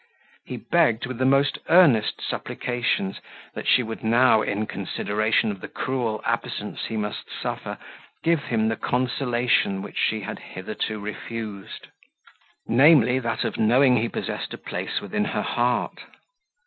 He 0.45 0.57
begged, 0.57 1.05
with 1.05 1.19
the 1.19 1.25
most 1.27 1.59
earnest 1.69 2.23
supplications, 2.27 3.19
that 3.53 3.67
she 3.67 3.83
would 3.83 4.03
now, 4.03 4.41
in 4.41 4.65
consideration 4.65 5.51
of 5.51 5.61
the 5.61 5.67
cruel 5.67 6.23
absence 6.25 6.85
he 6.85 6.97
must 6.97 7.27
suffer, 7.29 7.77
give 8.23 8.45
him 8.45 8.67
the 8.67 8.75
consolation 8.77 9.83
which 9.83 9.99
she 9.99 10.21
had 10.21 10.39
hitherto 10.39 10.99
refused; 10.99 11.89
namely, 12.65 13.19
that 13.19 13.43
of 13.43 13.59
knowing 13.59 13.97
he 13.97 14.09
possessed 14.09 14.55
a 14.55 14.57
place 14.57 15.01
within 15.01 15.25
her 15.25 15.43
heart. 15.43 15.99